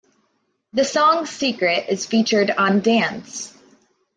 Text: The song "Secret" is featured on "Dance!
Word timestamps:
The 0.73 0.83
song 0.83 1.27
"Secret" 1.27 1.85
is 1.89 2.07
featured 2.07 2.49
on 2.49 2.79
"Dance! 2.81 3.53